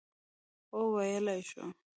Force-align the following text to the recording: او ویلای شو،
او 0.73 0.81
ویلای 0.95 1.41
شو، 1.49 1.63